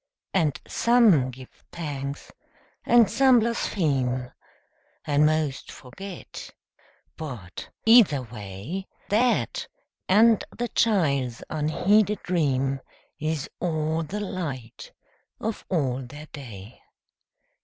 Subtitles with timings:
[0.33, 1.31] And give some
[1.71, 2.31] thanks,
[2.87, 4.31] and some blaspheme,
[5.05, 6.49] And most forget,
[7.17, 9.67] but, either way, That
[10.09, 12.81] and the child's unheeded dream
[13.19, 14.91] Is all the light
[15.39, 16.81] of all their day.